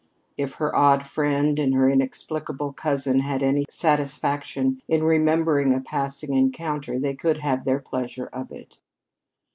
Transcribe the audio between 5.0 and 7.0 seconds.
remembering a passing encounter,